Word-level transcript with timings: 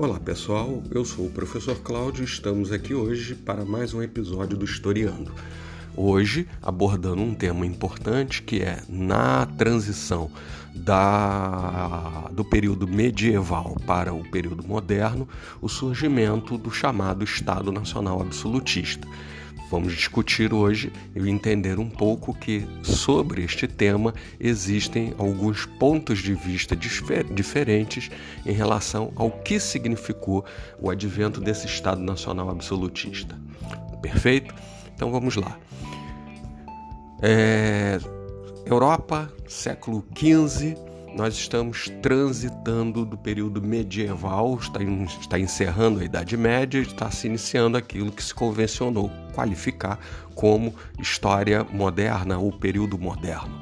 Olá 0.00 0.20
pessoal, 0.20 0.80
eu 0.92 1.04
sou 1.04 1.26
o 1.26 1.30
professor 1.30 1.74
Cláudio 1.80 2.22
e 2.22 2.24
estamos 2.24 2.70
aqui 2.70 2.94
hoje 2.94 3.34
para 3.34 3.64
mais 3.64 3.92
um 3.92 4.00
episódio 4.00 4.56
do 4.56 4.64
Historiando. 4.64 5.34
Hoje 5.96 6.46
abordando 6.62 7.20
um 7.20 7.34
tema 7.34 7.66
importante 7.66 8.40
que 8.40 8.62
é 8.62 8.80
na 8.88 9.44
transição 9.44 10.30
da, 10.72 12.30
do 12.30 12.44
período 12.44 12.86
medieval 12.86 13.76
para 13.88 14.14
o 14.14 14.22
período 14.30 14.64
moderno, 14.64 15.28
o 15.60 15.68
surgimento 15.68 16.56
do 16.56 16.70
chamado 16.70 17.24
Estado 17.24 17.72
Nacional 17.72 18.22
Absolutista. 18.22 19.04
Vamos 19.70 19.92
discutir 19.92 20.54
hoje 20.54 20.90
e 21.14 21.28
entender 21.28 21.78
um 21.78 21.90
pouco 21.90 22.32
que 22.32 22.66
sobre 22.82 23.44
este 23.44 23.68
tema 23.68 24.14
existem 24.40 25.14
alguns 25.18 25.66
pontos 25.66 26.20
de 26.20 26.32
vista 26.32 26.74
diferentes 26.74 28.10
em 28.46 28.52
relação 28.52 29.12
ao 29.14 29.30
que 29.30 29.60
significou 29.60 30.44
o 30.80 30.90
advento 30.90 31.40
desse 31.40 31.66
Estado 31.66 32.00
Nacional 32.00 32.48
Absolutista. 32.48 33.38
Perfeito? 34.00 34.54
Então 34.94 35.10
vamos 35.10 35.36
lá. 35.36 35.58
É... 37.20 37.98
Europa, 38.64 39.32
século 39.46 40.04
XV, 40.14 40.76
nós 41.18 41.34
estamos 41.34 41.92
transitando 42.00 43.04
do 43.04 43.18
período 43.18 43.60
medieval, 43.60 44.56
está, 44.56 44.78
está 45.20 45.36
encerrando 45.36 45.98
a 45.98 46.04
Idade 46.04 46.36
Média, 46.36 46.78
está 46.78 47.10
se 47.10 47.26
iniciando 47.26 47.76
aquilo 47.76 48.12
que 48.12 48.22
se 48.22 48.32
convencionou 48.32 49.10
qualificar 49.34 49.98
como 50.36 50.72
história 51.00 51.64
moderna 51.64 52.38
ou 52.38 52.52
período 52.52 52.96
moderno. 52.96 53.52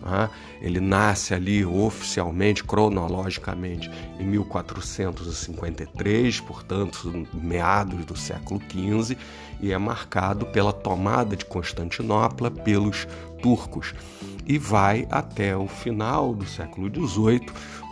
Tá? 0.00 0.30
Ele 0.62 0.78
nasce 0.78 1.34
ali 1.34 1.64
oficialmente, 1.64 2.62
cronologicamente, 2.62 3.90
em 4.20 4.24
1453, 4.24 6.38
portanto, 6.40 7.26
meados 7.34 8.04
do 8.04 8.16
século 8.16 8.60
XV, 8.70 9.16
e 9.60 9.72
é 9.72 9.78
marcado 9.78 10.46
pela 10.46 10.72
tomada 10.72 11.36
de 11.36 11.44
Constantinopla 11.44 12.52
pelos 12.52 13.08
turcos 13.42 13.94
e 14.50 14.58
vai 14.58 15.06
até 15.12 15.56
o 15.56 15.68
final 15.68 16.34
do 16.34 16.44
século 16.44 16.90
XVIII 16.92 17.46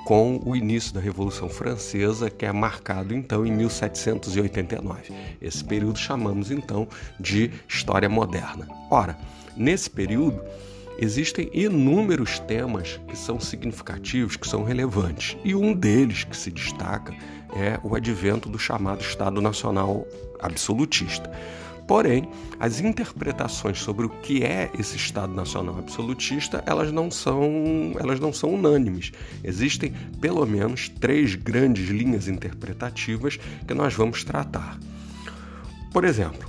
com 0.04 0.40
o 0.44 0.56
início 0.56 0.92
da 0.92 1.00
Revolução 1.00 1.48
Francesa, 1.48 2.28
que 2.28 2.44
é 2.44 2.50
marcado 2.50 3.14
então 3.14 3.46
em 3.46 3.52
1789. 3.52 5.14
Esse 5.40 5.62
período 5.62 5.96
chamamos 5.96 6.50
então 6.50 6.88
de 7.20 7.52
História 7.68 8.08
Moderna. 8.08 8.66
Ora, 8.90 9.16
nesse 9.56 9.88
período 9.88 10.42
existem 10.98 11.48
inúmeros 11.54 12.40
temas 12.40 12.98
que 13.06 13.16
são 13.16 13.38
significativos, 13.38 14.36
que 14.36 14.48
são 14.48 14.64
relevantes, 14.64 15.36
e 15.44 15.54
um 15.54 15.72
deles 15.72 16.24
que 16.24 16.36
se 16.36 16.50
destaca 16.50 17.14
é 17.54 17.78
o 17.84 17.94
advento 17.94 18.48
do 18.48 18.58
chamado 18.58 19.00
Estado 19.00 19.40
Nacional 19.40 20.04
Absolutista. 20.40 21.30
Porém, 21.88 22.28
as 22.60 22.80
interpretações 22.80 23.78
sobre 23.78 24.04
o 24.04 24.10
que 24.10 24.44
é 24.44 24.70
esse 24.78 24.96
Estado 24.96 25.32
Nacional 25.32 25.78
absolutista, 25.78 26.62
elas 26.66 26.92
não 26.92 27.10
são, 27.10 27.94
elas 27.98 28.20
não 28.20 28.30
são 28.30 28.54
unânimes. 28.54 29.10
Existem 29.42 29.94
pelo 30.20 30.44
menos 30.44 30.90
três 30.90 31.34
grandes 31.34 31.88
linhas 31.88 32.28
interpretativas 32.28 33.38
que 33.66 33.72
nós 33.72 33.94
vamos 33.94 34.22
tratar. 34.22 34.78
Por 35.90 36.04
exemplo, 36.04 36.46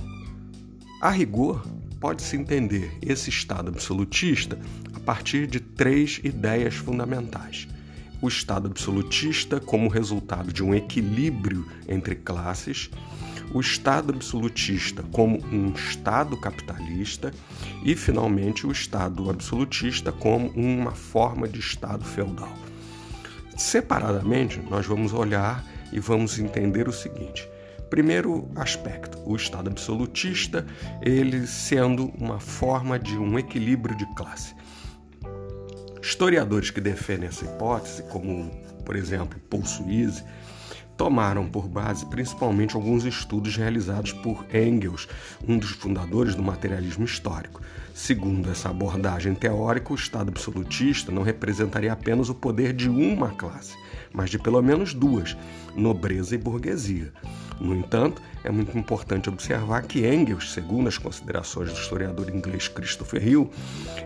a 1.00 1.08
rigor, 1.08 1.66
pode-se 1.98 2.36
entender 2.36 2.92
esse 3.00 3.30
Estado 3.30 3.70
absolutista 3.70 4.58
a 4.92 5.00
partir 5.00 5.46
de 5.46 5.58
três 5.58 6.20
ideias 6.22 6.74
fundamentais 6.74 7.66
o 8.22 8.28
Estado 8.28 8.68
absolutista 8.68 9.58
como 9.58 9.88
resultado 9.88 10.52
de 10.52 10.62
um 10.62 10.74
equilíbrio 10.74 11.66
entre 11.88 12.14
classes, 12.14 12.90
o 13.52 13.60
Estado 13.60 14.12
absolutista 14.12 15.02
como 15.12 15.38
um 15.52 15.72
Estado 15.72 16.36
capitalista 16.36 17.32
e, 17.84 17.94
finalmente, 17.96 18.66
o 18.66 18.72
Estado 18.72 19.28
absolutista 19.28 20.12
como 20.12 20.48
uma 20.50 20.92
forma 20.92 21.48
de 21.48 21.58
Estado 21.58 22.04
feudal. 22.04 22.52
Separadamente, 23.56 24.60
nós 24.70 24.86
vamos 24.86 25.12
olhar 25.12 25.64
e 25.92 26.00
vamos 26.00 26.38
entender 26.38 26.88
o 26.88 26.92
seguinte. 26.92 27.48
Primeiro 27.90 28.48
aspecto, 28.54 29.18
o 29.26 29.34
Estado 29.34 29.68
absolutista, 29.68 30.64
ele 31.02 31.46
sendo 31.46 32.06
uma 32.16 32.38
forma 32.38 32.98
de 32.98 33.18
um 33.18 33.38
equilíbrio 33.38 33.96
de 33.96 34.06
classe. 34.14 34.54
Historiadores 36.00 36.70
que 36.70 36.80
defendem 36.80 37.28
essa 37.28 37.44
hipótese, 37.44 38.04
como 38.04 38.48
por 38.84 38.96
exemplo 38.96 39.38
Paul 39.50 39.64
Suisse, 39.64 40.24
tomaram 41.00 41.48
por 41.48 41.66
base 41.66 42.04
principalmente 42.04 42.76
alguns 42.76 43.06
estudos 43.06 43.56
realizados 43.56 44.12
por 44.12 44.44
Engels, 44.54 45.08
um 45.48 45.56
dos 45.56 45.70
fundadores 45.70 46.34
do 46.34 46.42
materialismo 46.42 47.06
histórico. 47.06 47.62
Segundo 47.94 48.50
essa 48.50 48.68
abordagem 48.68 49.34
teórica, 49.34 49.94
o 49.94 49.96
Estado 49.96 50.28
absolutista 50.28 51.10
não 51.10 51.22
representaria 51.22 51.90
apenas 51.90 52.28
o 52.28 52.34
poder 52.34 52.74
de 52.74 52.90
uma 52.90 53.30
classe, 53.30 53.74
mas 54.12 54.28
de 54.28 54.38
pelo 54.38 54.60
menos 54.60 54.92
duas, 54.92 55.34
nobreza 55.74 56.34
e 56.34 56.38
burguesia. 56.38 57.10
No 57.58 57.74
entanto, 57.74 58.20
é 58.44 58.50
muito 58.50 58.76
importante 58.76 59.30
observar 59.30 59.84
que 59.84 60.06
Engels, 60.06 60.52
segundo 60.52 60.86
as 60.86 60.98
considerações 60.98 61.72
do 61.72 61.80
historiador 61.80 62.28
inglês 62.28 62.68
Christopher 62.68 63.26
Hill, 63.26 63.50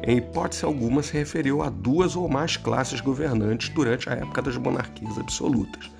em 0.04 0.18
hipótese 0.18 0.64
alguma 0.64 1.02
se 1.02 1.12
referiu 1.14 1.60
a 1.60 1.70
duas 1.70 2.14
ou 2.14 2.28
mais 2.28 2.56
classes 2.56 3.00
governantes 3.00 3.68
durante 3.70 4.08
a 4.08 4.12
época 4.12 4.40
das 4.40 4.56
monarquias 4.56 5.18
absolutas. 5.18 5.90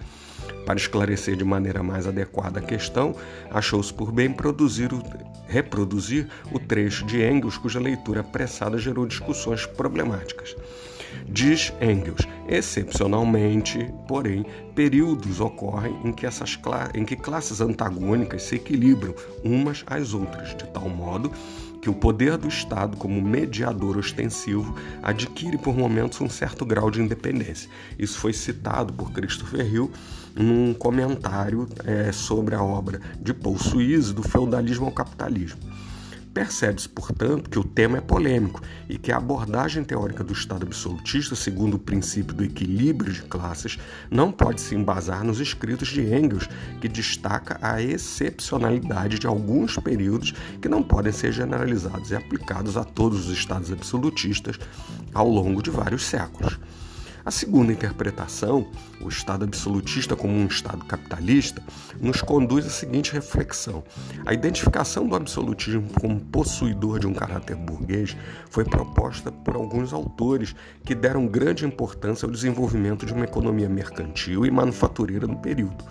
Para 0.65 0.79
esclarecer 0.79 1.37
de 1.37 1.45
maneira 1.45 1.83
mais 1.83 2.07
adequada 2.07 2.59
a 2.59 2.63
questão, 2.63 3.15
achou-se 3.51 3.93
por 3.93 4.11
bem 4.11 4.33
produzir 4.33 4.93
o, 4.93 5.03
reproduzir 5.47 6.29
o 6.53 6.59
trecho 6.59 7.05
de 7.05 7.23
Engels, 7.23 7.59
cuja 7.59 7.79
leitura 7.79 8.21
apressada 8.21 8.79
gerou 8.79 9.07
discussões 9.07 9.67
problemáticas. 9.67 10.57
Diz 11.29 11.73
Engels, 11.81 12.27
excepcionalmente, 12.49 13.93
porém, 14.09 14.45
períodos 14.75 15.41
ocorrem 15.41 15.97
em 16.05 16.13
que, 16.13 16.27
essas 16.27 16.59
em 16.95 17.05
que 17.05 17.17
classes 17.17 17.61
antagônicas 17.61 18.43
se 18.43 18.57
equilibram 18.57 19.15
umas 19.45 19.85
às 19.87 20.13
outras, 20.13 20.57
de 20.57 20.65
tal 20.67 20.89
modo 20.89 21.31
que 21.85 21.91
o 21.91 21.95
poder 21.95 22.39
do 22.39 22.49
Estado, 22.49 22.97
como 22.97 23.21
mediador 23.21 23.99
ostensivo, 23.99 24.75
adquire 25.03 25.59
por 25.59 25.77
momentos 25.77 26.19
um 26.23 26.31
certo 26.31 26.65
grau 26.65 26.91
de 26.91 26.99
independência. 26.99 27.69
Isso 27.99 28.19
foi 28.19 28.33
citado 28.33 28.91
por 28.95 29.13
Christopher 29.13 29.71
Hill 29.71 29.93
num 30.35 30.73
comentário 30.73 31.69
é, 31.85 32.11
sobre 32.11 32.55
a 32.55 32.63
obra 32.63 33.03
de 33.21 33.35
Paul 33.35 33.59
Suisse, 33.59 34.15
do 34.15 34.23
feudalismo 34.23 34.87
ao 34.87 34.93
capitalismo. 34.93 35.61
Percebe-se, 36.35 36.89
portanto, 36.89 37.49
que 37.49 37.61
o 37.61 37.63
tema 37.63 37.99
é 37.99 38.01
polêmico 38.01 38.61
e 38.89 38.99
que 38.99 39.13
a 39.13 39.19
abordagem 39.19 39.85
teórica 39.85 40.25
do 40.25 40.33
Estado 40.33 40.67
absolutista, 40.67 41.37
segundo 41.37 41.75
o 41.75 41.79
princípio 41.79 42.35
do 42.35 42.43
equilíbrio 42.43 43.13
de 43.13 43.23
classes, 43.23 43.79
não 44.11 44.33
pode 44.33 44.61
se 44.61 44.75
embasar 44.75 45.23
nos 45.23 45.39
escritos 45.39 45.87
de 45.87 46.03
Engels, 46.03 46.49
que 46.81 46.89
destaca 46.89 47.57
a 47.63 47.81
excepcionalidade 47.81 49.17
de 49.21 49.29
alguns 49.29 49.77
períodos 49.79 50.35
que 50.61 50.69
não 50.69 50.83
podem 50.83 51.13
ser 51.13 51.31
generalizados 51.31 52.11
e 52.11 52.17
aplicados 52.17 52.77
a 52.77 52.83
todos 52.83 53.29
os 53.29 53.39
Estados 53.39 53.71
absolutistas 53.71 54.59
ao 55.15 55.29
longo 55.29 55.63
de 55.63 55.71
vários 55.71 56.05
séculos. 56.05 56.59
A 57.27 57.31
segunda 57.31 57.73
interpretação, 57.73 58.67
o 59.01 59.09
Estado 59.09 59.47
absolutista 59.47 60.15
como 60.15 60.35
um 60.35 60.45
Estado 60.45 60.85
capitalista, 60.85 61.63
nos 61.99 62.21
conduz 62.21 62.67
à 62.67 62.69
seguinte 62.69 63.15
reflexão: 63.15 63.83
a 64.27 64.35
identificação 64.35 65.09
do 65.09 65.17
absolutismo 65.17 65.89
como 65.99 66.21
possuidor 66.21 66.99
de 66.99 67.07
um 67.07 67.15
caráter 67.15 67.57
burguês 67.57 68.15
foi 68.51 68.63
proposta 68.63 69.33
por 69.33 69.57
alguns 69.57 69.95
autores 69.95 70.55
que 70.85 70.95
deram 70.95 71.27
grande 71.27 71.65
importância 71.65 72.27
ao 72.27 72.33
desenvolvimento 72.33 73.07
de 73.07 73.15
uma 73.15 73.25
economia 73.25 73.71
mercantil 73.71 74.45
e 74.45 74.51
manufatureira 74.51 75.27
no 75.27 75.39
período. 75.39 75.83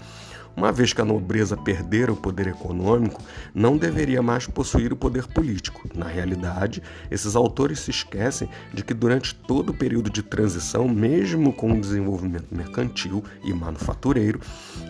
Uma 0.55 0.71
vez 0.71 0.93
que 0.93 1.01
a 1.01 1.05
nobreza 1.05 1.57
perdera 1.57 2.13
o 2.13 2.15
poder 2.15 2.47
econômico, 2.47 3.21
não 3.53 3.75
deveria 3.75 4.21
mais 4.21 4.45
possuir 4.45 4.93
o 4.93 4.95
poder 4.95 5.27
político. 5.27 5.89
Na 5.95 6.05
realidade, 6.05 6.81
esses 7.09 7.35
autores 7.35 7.79
se 7.79 7.89
esquecem 7.89 8.47
de 8.73 8.83
que 8.83 8.93
durante 8.93 9.33
todo 9.33 9.71
o 9.71 9.73
período 9.73 10.09
de 10.09 10.21
transição, 10.21 10.87
mesmo 10.87 11.51
com 11.51 11.71
o 11.71 11.81
desenvolvimento 11.81 12.47
mercantil 12.51 13.23
e 13.43 13.51
manufatureiro, 13.51 14.39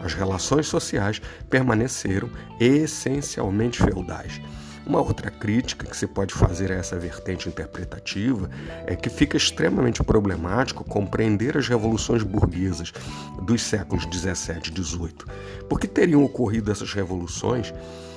as 0.02 0.14
relações 0.14 0.68
sociais 0.68 1.22
permaneceram 1.50 2.30
essencialmente 2.60 3.82
feudais. 3.82 4.42
Uma 4.86 5.00
outra 5.00 5.32
crítica 5.32 5.88
que 5.88 5.96
se 5.96 6.06
pode 6.06 6.34
fazer 6.34 6.70
a 6.70 6.76
essa 6.76 7.00
vertente 7.00 7.48
interpretativa 7.48 8.50
é 8.86 8.96
que 8.96 9.10
fica 9.10 9.38
extremamente 9.38 10.04
problemático 10.04 10.84
compreender 10.84 11.58
as 11.58 11.70
revoluções 11.70 12.22
burguesas 12.22 12.92
dos 13.42 13.64
séculos 13.64 14.06
17 14.06 14.70
e 14.70 14.74
18. 14.74 15.26
Por 15.70 15.80
que 15.80 15.88
teriam 15.88 16.24
ocorrido 16.24 16.70
essas 16.70 16.94
revoluções 16.94 17.74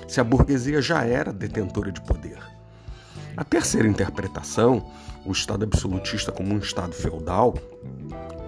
se 0.09 0.21
a 0.21 0.25
burguesia 0.25 0.83
já 0.83 1.05
era 1.05 1.33
detentora 1.33 1.93
de 1.93 2.01
poder? 2.01 2.39
A 3.37 3.45
terceira 3.45 3.87
interpretação, 3.87 4.91
o 5.25 5.31
Estado 5.31 5.65
absolutista 5.65 6.33
como 6.33 6.53
um 6.53 6.59
Estado 6.59 6.93
feudal, 6.93 7.55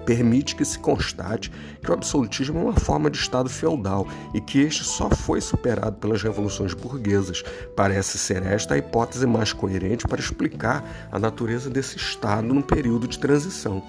permite 0.08 0.56
que 0.56 0.64
se 0.64 0.78
constate 0.78 1.52
que 1.82 1.90
o 1.90 1.92
absolutismo 1.92 2.58
é 2.58 2.62
uma 2.62 2.72
forma 2.72 3.10
de 3.10 3.18
Estado 3.18 3.50
feudal 3.50 4.08
e 4.32 4.40
que 4.40 4.58
este 4.58 4.82
só 4.82 5.10
foi 5.10 5.38
superado 5.38 5.98
pelas 5.98 6.22
revoluções 6.22 6.72
burguesas. 6.72 7.42
Parece 7.76 8.16
ser 8.16 8.42
esta 8.42 8.72
a 8.72 8.78
hipótese 8.78 9.26
mais 9.26 9.52
coerente 9.52 10.08
para 10.08 10.18
explicar 10.18 10.82
a 11.12 11.18
natureza 11.18 11.68
desse 11.68 11.98
Estado 11.98 12.54
no 12.54 12.62
período 12.62 13.06
de 13.06 13.18
transição. 13.18 13.82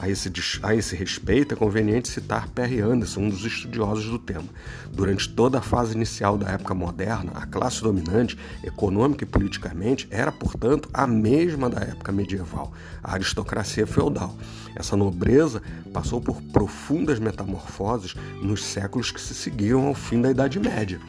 A 0.00 0.08
esse, 0.08 0.32
a 0.62 0.74
esse 0.76 0.94
respeito, 0.94 1.54
é 1.54 1.56
conveniente 1.56 2.06
citar 2.06 2.48
Perry 2.50 2.80
Anderson, 2.80 3.22
um 3.22 3.28
dos 3.28 3.44
estudiosos 3.44 4.06
do 4.06 4.16
tema. 4.16 4.44
Durante 4.92 5.28
toda 5.28 5.58
a 5.58 5.60
fase 5.60 5.96
inicial 5.96 6.38
da 6.38 6.50
época 6.50 6.72
moderna, 6.72 7.32
a 7.34 7.44
classe 7.44 7.82
dominante, 7.82 8.38
econômica 8.62 9.24
e 9.24 9.26
politicamente, 9.26 10.06
era, 10.08 10.30
portanto, 10.30 10.88
a 10.94 11.04
mesma 11.04 11.68
da 11.68 11.80
época 11.80 12.12
medieval, 12.12 12.72
a 13.02 13.14
aristocracia 13.14 13.88
feudal. 13.88 14.36
Essa 14.76 14.96
nobreza 14.96 15.60
passou 15.92 16.20
por 16.20 16.40
profundas 16.42 17.18
metamorfoses 17.18 18.14
nos 18.40 18.64
séculos 18.64 19.10
que 19.10 19.20
se 19.20 19.34
seguiram 19.34 19.88
ao 19.88 19.94
fim 19.94 20.22
da 20.22 20.30
Idade 20.30 20.60
Média. 20.60 21.00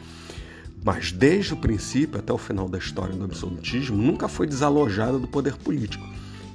Mas 0.82 1.12
desde 1.12 1.54
o 1.54 1.56
princípio 1.56 2.18
até 2.18 2.32
o 2.32 2.38
final 2.38 2.68
da 2.68 2.78
história 2.78 3.14
do 3.14 3.24
absolutismo, 3.24 3.96
nunca 3.96 4.26
foi 4.26 4.48
desalojada 4.48 5.16
do 5.16 5.28
poder 5.28 5.54
político. 5.56 6.04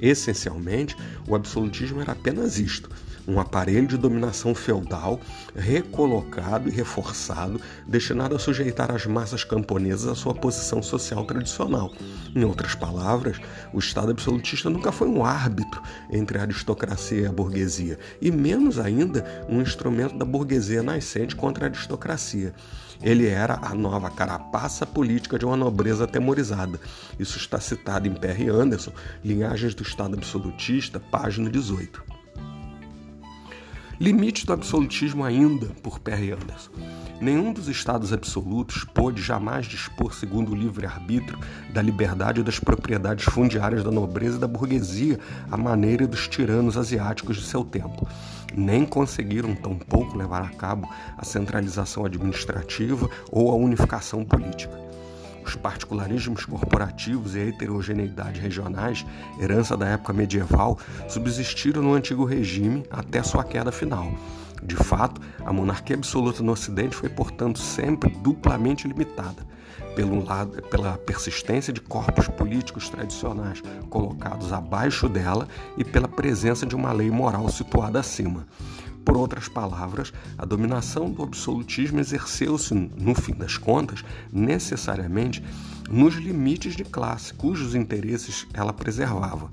Essencialmente, 0.01 0.95
o 1.27 1.35
absolutismo 1.35 2.01
era 2.01 2.11
apenas 2.11 2.59
isto: 2.59 2.89
um 3.27 3.39
aparelho 3.39 3.87
de 3.87 3.97
dominação 3.97 4.53
feudal 4.53 5.19
recolocado 5.55 6.69
e 6.69 6.71
reforçado, 6.71 7.59
destinado 7.87 8.35
a 8.35 8.39
sujeitar 8.39 8.91
as 8.91 9.05
massas 9.05 9.43
camponesas 9.43 10.07
à 10.07 10.15
sua 10.15 10.33
posição 10.33 10.81
social 10.81 11.25
tradicional. 11.25 11.91
Em 12.35 12.43
outras 12.43 12.75
palavras, 12.75 13.37
o 13.73 13.79
Estado 13.79 14.11
absolutista 14.11 14.69
nunca 14.69 14.91
foi 14.91 15.07
um 15.07 15.23
árbitro 15.23 15.81
entre 16.11 16.37
a 16.37 16.41
aristocracia 16.41 17.21
e 17.21 17.25
a 17.25 17.31
burguesia, 17.31 17.97
e 18.21 18.31
menos 18.31 18.79
ainda 18.79 19.45
um 19.49 19.61
instrumento 19.61 20.17
da 20.17 20.25
burguesia 20.25 20.83
nascente 20.83 21.35
contra 21.35 21.65
a 21.65 21.69
aristocracia. 21.69 22.53
Ele 23.01 23.27
era 23.27 23.59
a 23.61 23.75
nova 23.75 24.09
carapaça 24.09 24.85
política 24.85 25.37
de 25.37 25.45
uma 25.45 25.57
nobreza 25.57 26.05
atemorizada. 26.05 26.79
Isso 27.19 27.37
está 27.37 27.59
citado 27.59 28.07
em 28.07 28.13
Perry 28.13 28.49
Anderson, 28.49 28.91
Linhagens 29.23 29.75
do 29.75 29.83
Estado 29.83 30.15
Absolutista, 30.15 30.99
página 30.99 31.49
18. 31.49 32.24
Limite 33.97 34.45
do 34.45 34.51
absolutismo 34.51 35.23
ainda, 35.23 35.67
por 35.81 35.99
Perry 35.99 36.31
Anderson. 36.31 36.71
Nenhum 37.21 37.53
dos 37.53 37.69
estados 37.69 38.11
absolutos 38.11 38.83
pôde 38.83 39.21
jamais 39.21 39.65
dispor, 39.65 40.13
segundo 40.13 40.51
o 40.51 40.55
livre-arbítrio, 40.55 41.39
da 41.73 41.81
liberdade 41.81 42.43
das 42.43 42.59
propriedades 42.59 43.23
fundiárias 43.23 43.85
da 43.85 43.91
nobreza 43.91 44.35
e 44.35 44.39
da 44.41 44.49
burguesia, 44.49 45.17
à 45.49 45.55
maneira 45.55 46.05
dos 46.05 46.27
tiranos 46.27 46.75
asiáticos 46.75 47.37
de 47.37 47.43
seu 47.43 47.63
tempo. 47.63 48.05
Nem 48.53 48.85
conseguiram 48.85 49.55
tampouco 49.55 50.17
levar 50.17 50.41
a 50.41 50.49
cabo 50.49 50.89
a 51.17 51.23
centralização 51.23 52.03
administrativa 52.05 53.09
ou 53.31 53.49
a 53.49 53.55
unificação 53.55 54.25
política. 54.25 54.77
Os 55.45 55.55
particularismos 55.55 56.43
corporativos 56.43 57.35
e 57.35 57.39
a 57.39 57.47
heterogeneidade 57.47 58.41
regionais, 58.41 59.05
herança 59.39 59.77
da 59.77 59.87
época 59.87 60.11
medieval, 60.11 60.77
subsistiram 61.07 61.83
no 61.83 61.93
antigo 61.93 62.25
regime 62.25 62.83
até 62.89 63.21
sua 63.21 63.43
queda 63.43 63.71
final. 63.71 64.11
De 64.63 64.75
fato, 64.75 65.21
a 65.45 65.53
monarquia 65.53 65.95
absoluta 65.95 66.41
no 66.41 66.53
Ocidente 66.53 66.95
foi, 66.95 67.09
portanto, 67.09 67.59
sempre 67.59 68.09
duplamente 68.09 68.87
limitada. 68.87 69.45
Pelo 69.95 70.25
lado, 70.25 70.61
pela 70.63 70.97
persistência 70.97 71.71
de 71.71 71.79
corpos 71.79 72.27
políticos 72.27 72.89
tradicionais 72.89 73.61
colocados 73.89 74.51
abaixo 74.51 75.07
dela 75.07 75.47
e 75.77 75.83
pela 75.83 76.07
presença 76.07 76.65
de 76.65 76.75
uma 76.75 76.91
lei 76.91 77.11
moral 77.11 77.47
situada 77.49 77.99
acima. 77.99 78.47
Por 79.05 79.15
outras 79.15 79.47
palavras, 79.47 80.11
a 80.35 80.45
dominação 80.45 81.11
do 81.11 81.21
absolutismo 81.21 81.99
exerceu-se, 81.99 82.73
no 82.73 83.13
fim 83.13 83.33
das 83.33 83.55
contas, 83.55 84.03
necessariamente 84.33 85.43
nos 85.89 86.15
limites 86.15 86.75
de 86.75 86.83
classe, 86.83 87.33
cujos 87.33 87.75
interesses 87.75 88.47
ela 88.51 88.73
preservava. 88.73 89.51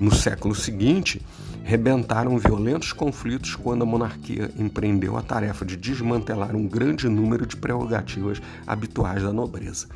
No 0.00 0.12
século 0.12 0.54
seguinte, 0.54 1.20
rebentaram 1.62 2.38
violentos 2.38 2.92
conflitos 2.92 3.54
quando 3.54 3.82
a 3.82 3.86
monarquia 3.86 4.50
empreendeu 4.58 5.16
a 5.16 5.22
tarefa 5.22 5.64
de 5.64 5.76
desmantelar 5.76 6.56
um 6.56 6.66
grande 6.66 7.08
número 7.08 7.46
de 7.46 7.56
prerrogativas 7.56 8.40
habituais 8.66 9.22
da 9.22 9.32
nobreza. 9.32 9.86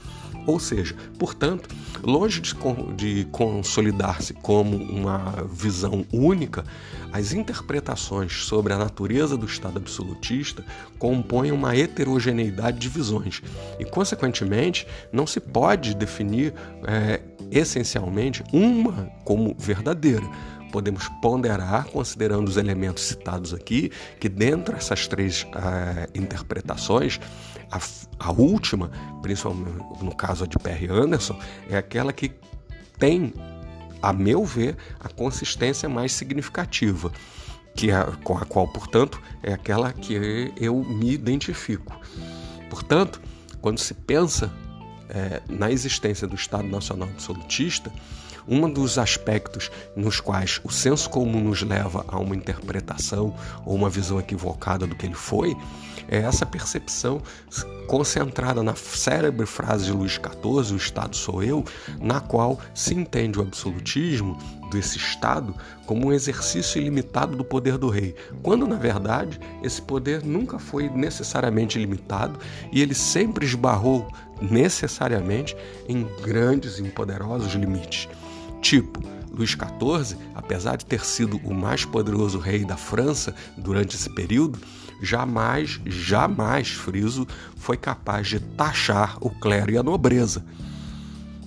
Ou 0.47 0.61
seja, 0.61 0.95
portanto, 1.19 1.69
longe 2.03 2.41
de, 2.41 2.55
de 2.97 3.25
consolidar-se 3.33 4.33
como 4.35 4.77
uma 4.77 5.45
visão 5.51 6.07
única, 6.13 6.65
as 7.13 7.33
interpretações 7.33 8.45
sobre 8.45 8.73
a 8.73 8.79
natureza 8.79 9.37
do 9.37 9.47
Estado 9.47 9.79
absolutista 9.79 10.65
compõem 10.99 11.51
uma 11.51 11.77
heterogeneidade 11.77 12.79
de 12.79 12.89
visões 12.89 13.43
e, 13.79 13.85
consequentemente, 13.85 14.87
não 15.13 15.27
se 15.27 15.41
pode 15.41 15.95
definir 15.95 16.55
é, 16.87 17.21
essencialmente 17.51 18.45
uma 18.53 19.11
como 19.25 19.55
verdadeira. 19.59 20.27
Podemos 20.73 21.09
ponderar, 21.23 21.87
considerando 21.87 22.49
os 22.49 22.57
elementos 22.57 23.05
citados 23.05 23.55
aqui, 23.55 23.91
que 24.21 24.29
dentro 24.29 24.75
dessas 24.75 25.07
três 25.07 25.45
uh, 25.45 26.11
interpretações, 26.15 27.19
a, 27.71 27.81
a, 28.19 28.33
última, 28.33 28.91
principalmente 29.23 29.85
no 30.03 30.15
caso 30.15 30.47
de 30.47 30.57
Perry 30.59 30.89
Anderson, 30.89 31.39
é 31.69 31.77
aquela 31.77 32.13
que 32.13 32.33
tem, 32.99 33.33
a 34.03 34.13
meu 34.13 34.45
ver, 34.45 34.77
a 35.01 35.09
consistência 35.09 35.89
mais 35.89 36.13
significativa, 36.13 37.13
que 37.75 37.91
é, 37.91 38.03
com 38.23 38.37
a 38.37 38.45
qual, 38.45 38.67
portanto, 38.69 39.21
é 39.43 39.53
aquela 39.53 39.93
que 39.93 40.53
eu 40.57 40.83
me 40.85 41.13
identifico. 41.13 41.99
Portanto, 42.71 43.21
quando 43.61 43.79
se 43.79 43.95
pensa 43.95 44.53
é, 45.09 45.43
na 45.49 45.71
existência 45.71 46.27
do 46.27 46.35
Estado 46.35 46.67
Nacional 46.69 47.09
Absolutista, 47.09 47.93
um 48.49 48.71
dos 48.71 48.99
aspectos 48.99 49.71
nos 49.95 50.21
quais 50.21 50.61
o 50.65 50.71
senso 50.71 51.09
comum 51.11 51.41
nos 51.41 51.63
leva 51.63 52.05
a 52.09 52.19
uma 52.19 52.37
interpretação 52.37 53.35
ou 53.65 53.75
uma 53.75 53.91
visão 53.91 54.19
equivocada 54.19 54.87
do 54.87 54.95
que 54.95 55.07
ele 55.07 55.15
foi 55.15 55.57
é 56.09 56.19
essa 56.19 56.47
percepção 56.47 57.21
concentrada 57.87 58.63
na 58.63 58.75
célebre 58.75 59.47
frase 59.47 59.87
de 59.87 59.93
Luís 59.93 60.13
XIV, 60.13 60.75
o 60.75 60.77
Estado 60.77 61.17
sou 61.17 61.43
eu, 61.43 61.65
na 62.01 62.21
qual 62.21 62.59
se 62.75 62.95
entende 62.95 63.39
o 63.39 63.43
absolutismo 63.43 64.37
desse 64.71 64.99
Estado 64.99 65.55
como 65.85 66.09
um 66.09 66.13
exercício 66.13 66.81
ilimitado 66.81 67.37
do 67.37 67.45
poder 67.45 67.79
do 67.79 67.89
rei, 67.89 68.15
quando 68.43 68.67
na 68.67 68.77
verdade 68.77 69.41
esse 69.63 69.81
poder 69.81 70.25
nunca 70.25 70.59
foi 70.59 70.89
necessariamente 70.89 71.79
limitado 71.79 72.39
e 72.73 72.83
ele 72.83 72.95
sempre 72.95 73.47
esbarrou 73.47 74.09
necessariamente 74.41 75.57
em 75.89 76.05
grandes 76.23 76.79
e 76.79 76.83
poderosos 76.85 77.53
limites. 77.55 78.09
Tipo, 78.67 79.01
Luís 79.31 79.51
XIV, 79.51 80.19
apesar 80.35 80.77
de 80.77 80.85
ter 80.85 81.05
sido 81.05 81.37
o 81.45 81.55
mais 81.55 81.85
poderoso 81.85 82.41
rei 82.41 82.65
da 82.65 82.77
França 82.77 83.33
durante 83.57 83.95
esse 83.95 84.11
período, 84.13 84.59
jamais, 85.01 85.81
jamais, 85.87 86.71
friso, 86.71 87.29
foi 87.55 87.77
capaz 87.77 88.27
de 88.27 88.41
taxar 88.41 89.19
o 89.21 89.31
clero 89.31 89.71
e 89.71 89.79
a 89.79 89.85
nobreza. 89.85 90.45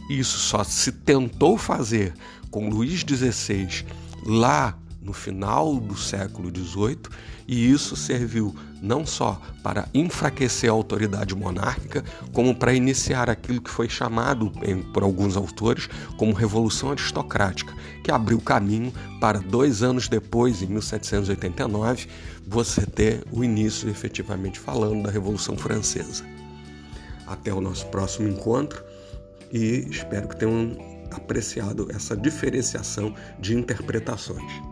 Isso 0.10 0.40
só 0.40 0.64
se 0.64 0.94
tentou 0.94 1.58
fazer 1.58 2.14
com 2.50 2.70
Luís 2.70 3.02
XVI 3.02 3.86
lá 4.26 4.78
no 5.02 5.14
final 5.14 5.80
do 5.80 5.98
século 5.98 6.50
XVIII, 6.50 7.00
e 7.48 7.72
isso 7.72 7.96
serviu 7.96 8.56
não 8.82 9.06
só 9.06 9.42
para 9.64 9.88
enfraquecer 9.94 10.70
a 10.70 10.74
autoridade 10.74 11.36
monárquica, 11.36 12.04
como 12.34 12.54
para 12.54 12.74
iniciar 12.74 13.30
aquilo 13.30 13.62
que 13.62 13.70
foi 13.70 13.90
chamado 13.90 14.52
por 14.94 15.04
alguns 15.04 15.36
autores 15.36 15.90
como 16.18 16.34
Revolução 16.34 16.92
Aristocrática, 16.92 17.74
que 18.04 18.12
abriu 18.12 18.40
caminho 18.40 18.94
para 19.20 19.40
dois 19.40 19.82
anos 19.82 20.08
depois, 20.08 20.62
em 20.62 20.68
1789, 20.68 22.08
você 22.48 22.86
ter 22.86 23.24
o 23.32 23.44
início, 23.44 23.90
efetivamente 23.90 24.60
falando, 24.60 25.04
da 25.04 25.12
Revolução 25.12 25.58
Francesa. 25.58 26.26
Até 27.26 27.54
o 27.54 27.62
nosso 27.62 27.86
próximo 27.88 28.28
encontro 28.28 28.84
e 29.52 29.88
espero 29.90 30.28
que 30.28 30.38
tenham 30.38 30.78
apreciado 31.12 31.88
essa 31.92 32.16
diferenciação 32.16 33.14
de 33.40 33.56
interpretações. 33.56 34.69